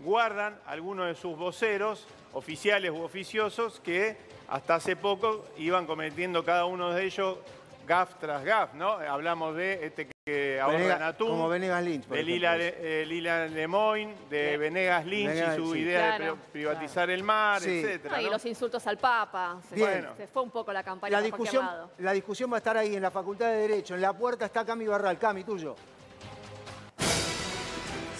guardan 0.00 0.58
algunos 0.66 1.06
de 1.06 1.14
sus 1.14 1.36
voceros, 1.36 2.06
oficiales 2.32 2.90
u 2.90 3.02
oficiosos, 3.02 3.80
que 3.80 4.16
hasta 4.48 4.76
hace 4.76 4.96
poco 4.96 5.44
iban 5.58 5.86
cometiendo 5.86 6.44
cada 6.44 6.64
uno 6.64 6.90
de 6.92 7.04
ellos 7.04 7.38
gaf 7.86 8.14
tras 8.20 8.44
gaf, 8.44 8.74
¿no? 8.74 8.92
Hablamos 8.92 9.56
de 9.56 9.84
este 9.86 10.08
que 10.24 10.60
ahorra 10.60 10.78
Venega- 10.78 10.96
en 10.96 11.02
atún, 11.02 11.28
como 11.30 11.48
Venegas 11.48 11.82
Lynch, 11.82 12.04
por 12.06 12.16
de 12.16 12.22
Lila, 12.22 12.56
eh, 12.56 13.04
Lila 13.06 13.46
Lemoyne, 13.48 14.14
de 14.28 14.56
Venegas 14.58 15.04
Lynch 15.06 15.28
Venegas, 15.30 15.58
y 15.58 15.60
su 15.60 15.72
sí. 15.72 15.78
idea 15.80 16.16
Claro, 16.16 16.24
de 16.24 16.30
pri- 16.32 16.50
privatizar 16.52 17.10
el 17.10 17.22
mar, 17.24 17.60
Sí. 17.60 17.80
etcétera. 17.80 18.14
No, 18.16 18.20
y 18.22 18.24
¿no? 18.26 18.30
los 18.30 18.44
insultos 18.46 18.86
al 18.86 18.96
Papa. 18.98 19.60
Se, 19.68 19.74
Bien. 19.74 20.06
se 20.16 20.28
fue 20.28 20.42
un 20.42 20.50
poco 20.50 20.72
la 20.72 20.84
campaña 20.84 21.16
La 21.16 21.22
discusión, 21.22 21.68
la 21.98 22.12
discusión 22.12 22.50
va 22.52 22.56
a 22.56 22.58
estar 22.58 22.76
ahí 22.76 22.94
en 22.94 23.02
la 23.02 23.10
Facultad 23.10 23.46
de 23.50 23.56
Derecho. 23.56 23.96
En 23.96 24.02
la 24.02 24.12
puerta 24.12 24.44
está 24.46 24.64
Cami 24.64 24.86
Barral. 24.86 25.18
Cami, 25.18 25.42
tuyo. 25.42 25.74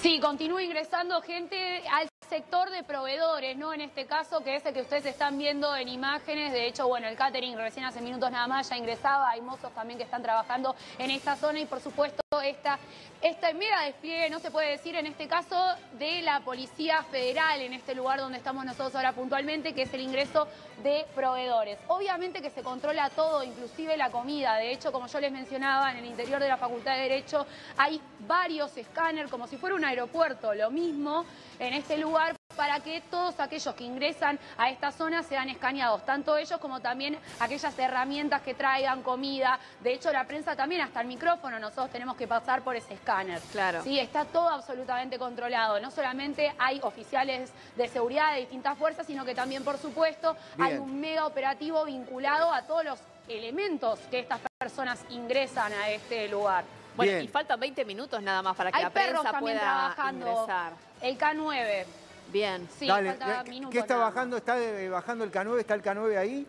Sí, 0.03 0.19
continúa 0.19 0.63
ingresando 0.63 1.21
gente 1.21 1.83
al 1.93 2.09
sector 2.27 2.71
de 2.71 2.83
proveedores, 2.83 3.55
¿no? 3.59 3.75
En 3.75 3.83
este 3.83 4.07
caso, 4.07 4.43
que 4.43 4.57
es 4.57 4.65
el 4.65 4.73
que 4.73 4.81
ustedes 4.81 5.05
están 5.05 5.37
viendo 5.37 5.77
en 5.77 5.89
imágenes. 5.89 6.55
De 6.55 6.67
hecho, 6.67 6.89
bueno, 6.89 7.07
el 7.07 7.17
catering 7.17 7.55
recién 7.59 7.85
hace 7.85 8.01
minutos 8.01 8.31
nada 8.31 8.47
más 8.47 8.71
ya 8.71 8.79
ingresaba. 8.79 9.29
Hay 9.29 9.43
mozos 9.43 9.75
también 9.75 9.99
que 9.99 10.05
están 10.05 10.23
trabajando 10.23 10.75
en 10.99 11.11
esta 11.11 11.37
zona 11.37 11.61
y, 11.61 11.67
por 11.67 11.81
supuesto, 11.81 12.20
esta, 12.45 12.79
este 13.23 13.53
mega 13.55 13.83
despliegue, 13.87 14.31
no 14.31 14.39
se 14.39 14.53
puede 14.53 14.71
decir 14.71 14.95
en 14.95 15.05
este 15.05 15.27
caso, 15.27 15.57
de 15.99 16.23
la 16.23 16.39
Policía 16.39 17.03
Federal 17.03 17.61
en 17.61 17.73
este 17.73 17.93
lugar 17.93 18.21
donde 18.21 18.39
estamos 18.39 18.65
nosotros 18.65 18.95
ahora 18.95 19.13
puntualmente, 19.13 19.75
que 19.75 19.83
es 19.83 19.93
el 19.95 20.01
ingreso 20.03 20.47
de 20.85 21.07
proveedores. 21.17 21.81
Obviamente 21.89 22.41
que 22.41 22.51
se 22.51 22.63
controla 22.63 23.11
todo, 23.11 23.43
inclusive 23.43 23.97
la 23.97 24.13
comida. 24.13 24.55
De 24.55 24.71
hecho, 24.71 24.93
como 24.93 25.09
yo 25.09 25.19
les 25.19 25.33
mencionaba, 25.33 25.91
en 25.91 25.97
el 25.97 26.07
interior 26.07 26.41
de 26.41 26.47
la 26.47 26.57
Facultad 26.57 26.93
de 26.93 27.03
Derecho 27.03 27.49
hay 27.77 28.01
varios 28.21 28.77
escáneres, 28.77 29.29
como 29.29 29.49
si 29.49 29.57
fuera 29.57 29.75
un 29.75 29.85
aeropuerto, 29.85 30.55
lo 30.55 30.71
mismo 30.71 31.25
en 31.59 31.75
este 31.75 31.99
lugar 31.99 32.40
para 32.57 32.81
que 32.81 33.01
todos 33.03 33.39
aquellos 33.41 33.75
que 33.75 33.85
ingresan 33.85 34.39
a 34.59 34.71
esta 34.71 34.93
zona 34.93 35.23
sean 35.23 35.49
escaneados, 35.49 36.05
tanto 36.05 36.37
ellos 36.37 36.59
como 36.61 36.81
también 36.81 37.19
aquellas 37.39 37.79
herramientas 37.79 38.43
que 38.43 38.55
traigan 38.55 39.03
comida. 39.03 39.59
De 39.81 39.93
hecho, 39.95 40.13
la 40.13 40.25
prensa 40.25 40.57
también, 40.57 40.83
hasta 40.83 41.01
el 41.01 41.07
micrófono, 41.07 41.59
nosotros 41.59 41.91
tenemos 41.91 42.17
que 42.17 42.27
pasar 42.27 42.63
por 42.63 42.77
ese 42.77 42.95
escáner. 42.95 43.41
Claro. 43.53 43.83
Sí, 43.83 43.99
está 43.99 44.25
todo 44.25 44.49
absolutamente 44.49 45.19
controlado. 45.19 45.81
No 45.81 45.91
solamente 45.91 46.53
hay 46.59 46.81
oficiales 46.83 47.51
de 47.77 47.89
seguridad 47.89 48.33
de 48.35 48.41
distintas 48.41 48.77
fuerzas, 48.77 49.07
sino 49.07 49.25
que 49.25 49.35
también, 49.35 49.65
por 49.65 49.79
supuesto, 49.79 50.37
hay 50.59 50.75
un 50.77 51.01
mega 51.01 51.27
operativo 51.27 51.85
vinculado 51.85 52.53
a 52.53 52.63
todos 52.63 52.85
los 52.85 52.99
elementos 53.29 53.99
que 54.11 54.19
estas 54.19 54.41
personas 54.59 55.01
ingresan 55.11 55.73
a 55.73 55.89
este 55.91 56.29
lugar. 56.29 56.65
Bueno, 56.97 57.13
Bien. 57.13 57.25
y 57.25 57.29
faltan 57.29 57.59
20 57.61 57.85
minutos 57.85 58.21
nada 58.21 58.43
más 58.43 58.57
para 58.57 58.73
que 58.73 58.79
Hay 58.79 58.83
la 58.83 58.91
perros 58.91 59.21
prensa 59.23 59.31
también 59.31 59.59
pueda 59.59 59.71
trabajando. 59.95 60.27
ingresar. 60.27 60.73
El 61.01 61.17
K9. 61.19 61.85
Bien. 62.33 62.69
Sí, 62.79 62.87
Dale, 62.87 63.11
falta 63.15 63.45
¿qué- 63.45 63.51
minutos 63.51 63.73
¿qué 63.73 63.79
está 63.81 63.95
nada 63.95 64.07
bajando? 64.07 64.37
¿Está 64.37 64.59
eh, 64.61 64.89
bajando 64.89 65.25
el 65.25 65.33
K9? 65.33 65.59
¿Está 65.61 65.75
el 65.75 65.83
K9 65.83 66.17
ahí? 66.19 66.47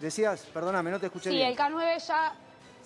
Decías, 0.00 0.40
perdóname, 0.52 0.90
no 0.90 0.98
te 1.00 1.06
escuché 1.06 1.30
Sí, 1.30 1.36
bien. 1.36 1.48
el 1.48 1.56
K9 1.56 1.98
ya, 2.06 2.34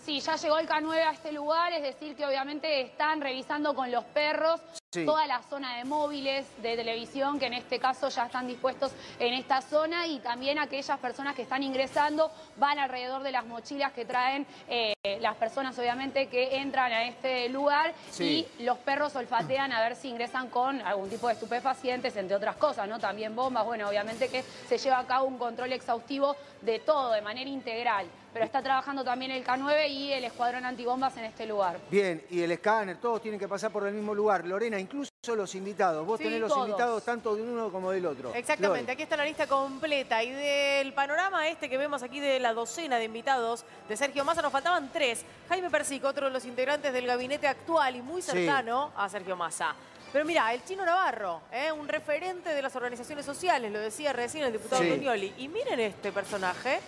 sí, 0.05 0.21
ya 0.21 0.37
llegó 0.37 0.59
el 0.59 0.69
K9 0.69 0.93
a 0.95 1.11
este 1.13 1.33
lugar, 1.33 1.73
es 1.73 1.83
decir, 1.83 2.15
que 2.17 2.25
obviamente 2.27 2.81
están 2.83 3.21
revisando 3.21 3.75
con 3.75 3.91
los 3.91 4.05
perros 4.05 4.61
Sí. 4.91 5.05
toda 5.05 5.27
la 5.27 5.43
zona 5.43 5.77
de 5.77 5.85
móviles, 5.85 6.47
de 6.63 6.75
televisión, 6.75 7.39
que 7.39 7.45
en 7.45 7.53
este 7.53 7.79
caso 7.79 8.09
ya 8.09 8.25
están 8.25 8.47
dispuestos 8.47 8.91
en 9.19 9.35
esta 9.35 9.61
zona 9.61 10.07
y 10.07 10.19
también 10.21 10.59
aquellas 10.59 10.99
personas 10.99 11.35
que 11.37 11.43
están 11.43 11.63
ingresando 11.63 12.31
van 12.57 12.79
alrededor 12.79 13.23
de 13.23 13.31
las 13.31 13.45
mochilas 13.45 13.93
que 13.93 14.07
traen 14.07 14.47
eh, 14.67 14.95
las 15.21 15.37
personas 15.37 15.79
obviamente 15.79 16.29
que 16.29 16.57
entran 16.57 16.91
a 16.91 17.05
este 17.05 17.51
lugar 17.51 17.93
Sí. 18.11 18.47
y 18.59 18.63
los 18.63 18.79
perros 18.79 19.15
olfatean 19.15 19.73
a 19.73 19.83
ver 19.83 19.95
si 19.95 20.09
ingresan 20.09 20.49
con 20.49 20.81
algún 20.81 21.11
tipo 21.11 21.27
de 21.29 21.35
estupefacientes, 21.35 22.17
entre 22.17 22.37
otras 22.37 22.57
cosas, 22.57 22.89
¿no? 22.89 22.99
También 22.99 23.37
bombas, 23.37 23.67
bueno, 23.67 23.87
obviamente 23.91 24.31
que 24.31 24.43
se 24.43 24.79
lleva 24.79 25.01
a 25.01 25.07
cabo 25.07 25.27
un 25.27 25.37
control 25.37 25.71
exhaustivo 25.75 26.35
de 26.63 26.79
todo, 26.79 27.13
de 27.13 27.21
manera 27.21 27.51
integral, 27.51 28.07
pero 28.33 28.45
está 28.45 28.63
trabajando 28.63 29.03
también 29.05 29.31
el 29.31 29.45
K9 29.45 29.89
y 29.91 30.13
el 30.13 30.25
escuadrón 30.25 30.65
antibombas 30.65 31.17
en 31.17 31.25
este 31.25 31.47
lugar. 31.47 31.79
Bien, 31.91 32.25
y 32.31 32.43
el 32.43 32.51
escáner, 32.53 32.99
todos 32.99 33.21
tienen 33.23 33.39
que 33.41 33.49
pasar 33.49 33.71
por 33.71 33.87
el 33.87 33.95
mismo 33.95 34.15
lugar. 34.15 34.45
Lorena, 34.47 34.79
incluso 34.79 35.09
los 35.35 35.55
invitados. 35.55 36.07
Vos 36.07 36.19
Sí, 36.19 36.25
tenés 36.25 36.41
los 36.41 36.49
todos. 36.53 36.67
invitados 36.69 37.05
tanto 37.05 37.35
de 37.37 37.43
uno 37.43 37.71
como 37.71 37.91
del 37.91 38.07
otro. 38.07 38.33
Exactamente, 38.35 38.83
Lore. 38.83 38.93
aquí 38.93 39.03
está 39.03 39.17
la 39.17 39.25
lista 39.25 39.47
completa 39.47 40.23
y 40.23 40.31
del 40.31 40.93
panorama 40.95 41.49
este 41.49 41.69
que 41.69 41.77
vemos 41.77 42.03
aquí 42.03 42.19
de 42.21 42.39
la 42.41 42.53
docena 42.55 42.97
de 42.97 43.05
invitados 43.05 43.65
de 43.89 43.97
Sergio 43.97 44.25
Massa 44.25 44.43
nos 44.43 44.53
faltaban 44.53 44.91
tres. 44.93 45.25
Jaime 45.49 45.69
Persic, 45.71 46.05
otro 46.05 46.27
de 46.27 46.33
los 46.33 46.45
integrantes 46.45 46.93
del 46.93 47.07
gabinete 47.07 47.47
actual 47.49 47.97
y 47.97 48.03
muy 48.03 48.23
Sí. 48.23 48.31
cercano 48.31 48.93
a 48.97 49.09
Sergio 49.09 49.37
Massa. 49.37 49.75
Pero 50.13 50.25
mira, 50.25 50.55
el 50.55 50.65
Chino 50.65 50.87
Navarro, 50.87 51.43
¿eh? 51.53 51.71
un 51.71 51.87
referente 51.87 52.55
de 52.55 52.63
las 52.63 52.75
organizaciones 52.75 53.27
sociales, 53.27 53.71
lo 53.71 53.79
decía 53.79 54.13
recién 54.15 54.45
el 54.45 54.53
diputado 54.55 54.81
Sí. 54.83 55.33
Y 55.37 55.49
miren 55.49 55.81
este 55.81 56.13
personaje, 56.13 56.81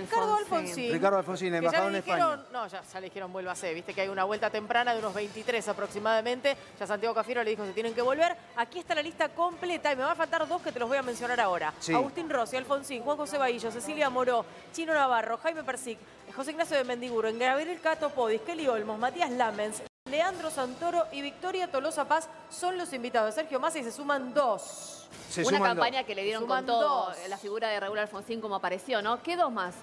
Ricardo 0.00 0.36
Alfonsín. 0.36 0.56
Alfonsín. 0.58 0.92
Ricardo 0.92 1.18
Alfonsín, 1.18 1.54
embajador 1.54 1.94
en 1.94 2.02
dijeron, 2.02 2.40
España. 2.40 2.48
no, 2.52 2.66
ya, 2.66 2.82
ya 2.82 3.00
le 3.00 3.06
dijeron 3.06 3.32
vuélvase, 3.32 3.74
viste 3.74 3.94
que 3.94 4.00
hay 4.02 4.08
una 4.08 4.24
vuelta 4.24 4.50
temprana 4.50 4.92
de 4.92 4.98
unos 4.98 5.14
23 5.14 5.68
aproximadamente. 5.68 6.56
Ya 6.78 6.86
Santiago 6.86 7.14
Cafiero 7.14 7.42
le 7.42 7.50
dijo 7.50 7.64
se 7.64 7.72
tienen 7.72 7.94
que 7.94 8.02
volver. 8.02 8.36
Aquí 8.56 8.78
está 8.78 8.94
la 8.94 9.02
lista 9.02 9.28
completa 9.30 9.92
y 9.92 9.96
me 9.96 10.02
va 10.02 10.12
a 10.12 10.16
faltar 10.16 10.46
dos 10.46 10.62
que 10.62 10.72
te 10.72 10.78
los 10.78 10.88
voy 10.88 10.98
a 10.98 11.02
mencionar 11.02 11.40
ahora. 11.40 11.72
Sí. 11.78 11.94
Agustín 11.94 12.28
Rossi, 12.28 12.56
Alfonsín, 12.56 13.02
Juan 13.02 13.16
José 13.16 13.38
Bahillo, 13.38 13.70
Cecilia 13.70 14.10
Moró, 14.10 14.44
Chino 14.72 14.94
Navarro, 14.94 15.36
Jaime 15.38 15.62
Persic, 15.62 15.98
José 16.34 16.52
Ignacio 16.52 16.76
de 16.76 16.84
Mendiguro, 16.84 17.28
Gabriel 17.32 17.80
Cato 17.80 18.10
Podis, 18.10 18.40
Kelly 18.42 18.68
Olmos, 18.68 18.98
Matías 18.98 19.30
Lamens, 19.30 19.82
Leandro 20.12 20.50
Santoro 20.50 21.06
y 21.10 21.22
Victoria 21.22 21.70
Tolosa 21.70 22.04
Paz 22.06 22.28
son 22.50 22.76
los 22.76 22.92
invitados 22.92 23.34
de 23.34 23.40
Sergio 23.40 23.58
Massa 23.58 23.78
y 23.78 23.82
se 23.84 23.90
suman 23.90 24.34
dos. 24.34 25.08
Se 25.30 25.40
Una 25.40 25.48
suman 25.56 25.60
dos. 25.62 25.68
campaña 25.70 26.04
que 26.04 26.14
le 26.14 26.22
dieron 26.22 26.46
con 26.46 26.66
todo, 26.66 27.06
dos. 27.06 27.16
la 27.30 27.38
figura 27.38 27.68
de 27.68 27.80
Raúl 27.80 27.98
Alfonsín 27.98 28.38
como 28.42 28.56
apareció, 28.56 29.00
¿no? 29.00 29.22
¿Qué 29.22 29.36
dos 29.36 29.50
más? 29.50 29.74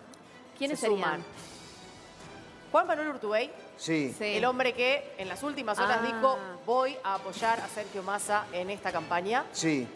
¿Quiénes 0.56 0.80
Se 0.80 0.86
serían? 0.86 1.02
suman. 1.04 1.24
Juan 2.72 2.86
Manuel 2.86 3.08
Urtubey, 3.10 3.52
Sí. 3.76 4.14
Sí. 4.16 4.24
El 4.36 4.46
hombre 4.46 4.74
que 4.74 5.16
en 5.18 5.28
las 5.30 5.42
últimas 5.42 5.80
horas 5.80 5.98
Ah. 6.04 6.06
dijo 6.06 6.38
voy 6.66 6.96
a 7.04 7.16
apoyar 7.16 7.60
a 7.62 7.68
Sergio 7.68 8.04
Massa 8.04 8.46
en 8.54 8.70
esta 8.70 8.92
campaña. 8.92 9.46
Sí. 9.52 9.88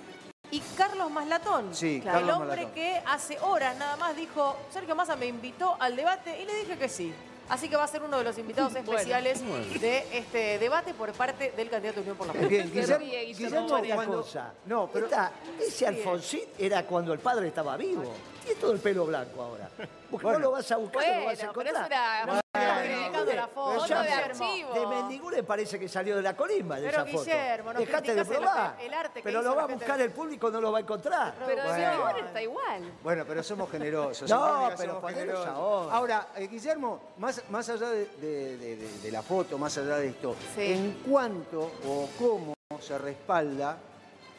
Y 0.50 0.60
Carlos 0.76 1.12
Maslatón, 1.12 1.76
Sí, 1.76 1.98
el 1.98 2.04
Carlos 2.04 2.38
hombre 2.38 2.64
Maslatón. 2.66 2.74
que 2.74 3.04
hace 3.06 3.40
horas 3.42 3.78
nada 3.78 3.98
más 3.98 4.16
dijo 4.16 4.58
Sergio 4.72 4.96
Massa 4.96 5.16
me 5.16 5.28
invitó 5.28 5.78
al 5.80 5.96
debate 5.96 6.42
y 6.42 6.46
le 6.46 6.56
dije 6.56 6.76
que 6.80 6.90
sí. 6.90 7.14
Así 7.50 7.68
que 7.70 7.76
va 7.76 7.84
a 7.84 7.88
ser 7.88 8.02
uno 8.04 8.18
de 8.18 8.24
los 8.24 8.38
invitados 8.38 8.74
especiales 8.76 9.42
de 9.80 10.18
este 10.18 10.60
debate 10.60 10.94
por 10.94 11.12
parte 11.14 11.52
del 11.56 11.70
candidato 11.70 11.98
de 11.98 12.02
Unión 12.02 12.18
por 12.18 12.28
la 12.28 12.34
Paz. 12.34 12.48
Bien, 12.48 12.72
Guillermo, 12.72 12.98
Guillermo 13.00 13.78
Guillermo, 13.78 13.96
cuando- 13.96 14.22
cosa. 14.22 14.54
No, 14.66 14.90
pero 14.92 15.06
Esta- 15.06 15.32
ese 15.60 15.88
Alfonsín 15.88 16.42
era 16.58 16.86
cuando 16.86 17.14
el 17.14 17.20
padre 17.20 17.48
estaba 17.50 17.76
vivo. 17.78 18.04
Tiene 18.44 18.60
todo 18.60 18.72
el 18.74 18.80
pelo 18.80 19.06
blanco 19.06 19.42
ahora. 19.42 19.70
Porque 20.12 20.24
Bueno. 20.26 20.40
vos 20.40 20.42
lo 20.42 20.52
vas 20.52 20.72
a 20.72 20.78
buscar, 20.78 21.02
no 21.08 21.20
lo 21.20 21.26
vas 21.26 21.44
a 21.44 21.52
Bueno, 21.52 21.54
pero 21.54 21.70
encontrar. 21.70 22.28
No, 22.28 22.40
estamos 22.54 22.84
criticando 22.84 23.34
la 23.34 23.48
foto, 23.48 23.88
de 23.88 24.12
archivo. 24.14 24.74
De 24.74 24.88
Mendigure 24.88 25.44
parece 25.44 25.80
que 25.80 25.90
salió 25.90 26.16
de 26.18 26.22
la 26.22 26.36
colimba 26.36 26.76
de 26.80 26.88
Pero, 26.90 27.02
esa 27.02 27.12
foto. 27.12 27.24
Guillermo, 27.24 27.74
no 27.74 27.80
Dejate 27.80 28.14
de 28.14 28.22
criticas 28.22 28.28
el- 28.30 28.44
probar. 28.44 28.76
el 28.80 28.94
arte 28.94 29.14
que 29.20 29.24
pero 29.24 29.42
lo 29.42 29.56
va 29.56 29.64
a 29.64 29.68
buscar 29.68 29.98
de- 29.98 30.04
el 30.04 30.12
público, 30.12 30.52
no 30.52 30.62
lo 30.62 30.72
va 30.72 30.78
a 30.78 30.82
encontrar. 30.82 31.34
Pero 31.46 31.64
Bueno. 31.64 31.74
de 31.74 31.80
Mendigure 31.88 32.20
está 32.28 32.42
igual. 32.42 32.92
Bueno, 33.02 33.26
pero 33.28 33.44
somos 33.44 33.72
generosos. 33.72 34.30
No, 34.30 34.70
pero 34.78 34.94
somos 34.96 35.12
generosos. 35.14 35.48
ahora. 35.48 35.96
Ahora, 35.96 36.28
eh, 36.36 36.48
Guillermo, 36.48 37.00
más, 37.18 37.42
más 37.50 37.70
allá 37.70 37.90
de, 37.90 38.06
de- 38.06 38.58
de- 38.58 38.76
de- 38.76 39.00
de 39.00 39.12
la 39.12 39.22
foto, 39.24 39.58
más 39.58 39.76
allá 39.78 39.96
de 39.98 40.10
esto, 40.10 40.36
Sí. 40.54 40.74
¿en 40.74 41.02
cuánto 41.10 41.72
o 41.88 42.10
cómo 42.20 42.54
se 42.80 42.98
respalda 42.98 43.78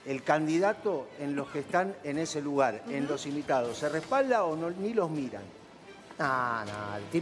el 0.06 0.22
candidato 0.22 1.08
en 1.18 1.34
los 1.34 1.48
que 1.48 1.60
están 1.60 1.94
en 2.04 2.18
ese 2.18 2.40
lugar, 2.42 2.82
en 2.88 3.06
los 3.06 3.26
invitados? 3.26 3.78
¿Se 3.78 3.88
respalda 3.88 4.44
o 4.44 4.54
no, 4.56 4.70
ni 4.70 4.92
los 4.94 5.10
miran? 5.10 5.42
No, 6.18 6.64
no, 6.64 6.72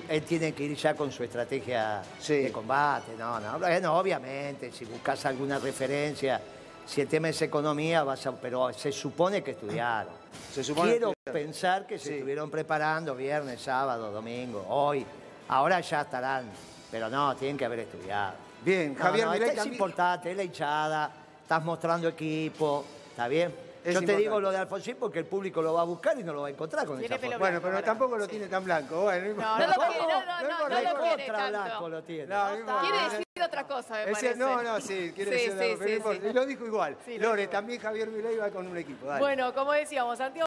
él 0.09 0.23
tiene 0.23 0.53
que 0.53 0.65
ir 0.65 0.77
ya 0.77 0.95
con 0.95 1.11
su 1.11 1.25
estrategia 1.25 2.03
Sí. 2.21 2.43
de 2.43 2.53
combate. 2.53 3.13
No, 3.19 3.41
no, 3.41 3.59
bueno, 3.59 3.97
obviamente, 3.99 4.71
si 4.71 4.85
buscas 4.85 5.25
alguna 5.25 5.59
referencia, 5.59 6.39
si 6.85 7.01
el 7.01 7.09
tema 7.09 7.31
es 7.31 7.41
economía, 7.41 8.03
vas 8.05 8.27
a, 8.27 8.33
pero 8.33 8.71
se 8.75 8.93
supone 8.93 9.43
que 9.43 9.53
estudiaron. 9.53 10.13
Se 10.53 10.63
supone 10.63 10.91
Quiero 10.93 11.15
que- 11.25 11.33
pensar 11.33 11.87
que 11.87 11.99
se 11.99 12.09
Sí. 12.09 12.15
estuvieron 12.17 12.51
preparando 12.51 13.15
viernes, 13.15 13.63
sábado, 13.63 14.11
domingo, 14.13 14.67
hoy. 14.69 15.07
Ahora 15.49 15.81
ya 15.81 16.03
estarán, 16.03 16.45
pero 16.91 17.09
no, 17.09 17.35
tienen 17.37 17.57
que 17.57 17.65
haber 17.65 17.79
estudiado. 17.81 18.35
Bien, 18.63 18.93
No, 18.95 19.03
Javier 19.05 19.27
no, 19.27 19.33
esto 19.33 19.47
es 19.47 19.55
también- 19.55 19.75
importante, 19.75 20.31
es 20.33 20.37
la 20.37 20.45
hinchada, 20.45 21.11
estás 21.53 21.65
mostrando 21.67 22.09
equipo, 22.09 22.83
¿está 23.11 23.29
bien? 23.29 23.51
Es 23.85 23.93
Yo 23.95 23.99
te 24.01 24.05
importante. 24.05 24.17
digo 24.23 24.41
lo 24.41 24.51
de 24.53 24.57
Alfonsín 24.59 24.97
porque 24.99 25.19
el 25.19 25.27
público 25.27 25.61
lo 25.61 25.75
va 25.75 25.83
a 25.83 25.85
buscar 25.85 26.19
y 26.19 26.23
no 26.23 26.33
lo 26.33 26.43
va 26.43 26.47
a 26.47 26.51
encontrar 26.51 26.87
con 26.87 26.99
Tiene 26.99 27.15
esa 27.17 27.27
foto. 27.27 27.39
Bueno, 27.39 27.61
pero 27.61 27.83
tampoco 27.83 28.17
lo 28.17 28.25
Sí. 28.25 28.31
tiene 28.31 28.47
tan 28.47 28.65
blanco. 28.65 29.03
Bueno, 29.03 29.35
No, 29.35 29.59
No 29.59 29.59
no, 29.59 29.67
lo 29.67 29.75
quiere, 29.75 29.99
no, 30.01 30.09
no, 30.09 30.25
no, 30.25 30.69
no 30.69 30.79
importa. 30.79 30.83
lo 30.83 30.99
Contra 31.27 31.49
blanco 31.51 31.89
lo 31.91 32.03
tiene. 32.05 32.27
No, 32.29 32.59
no. 32.61 32.81
Quiere 32.81 33.03
decir 33.05 33.27
otra 33.45 33.67
cosa, 33.67 33.95
me 33.97 34.13
parece. 34.13 34.37
no, 34.37 34.63
no, 34.63 34.81
sí, 34.81 35.13
quiere 35.15 35.37
Sí, 35.39 35.49
decir 35.49 35.53
sí, 35.53 35.59
pero 35.59 35.77
no 35.79 35.85
sí, 35.85 35.93
importa. 35.95 36.21
sí. 36.23 36.27
Y 36.29 36.33
lo 36.33 36.47
dijo 36.47 36.65
igual. 36.67 36.97
Sí, 37.05 37.19
lo 37.19 37.29
Lore, 37.29 37.41
dijo. 37.43 37.53
también 37.53 37.81
Javier 37.81 38.09
Milei 38.09 38.37
va 38.37 38.51
con 38.51 38.67
un 38.69 38.77
equipo. 38.79 39.05
dale. 39.07 39.21
Bueno, 39.21 39.53
como 39.53 39.73
decíamos, 39.73 40.17
Santiago 40.17 40.41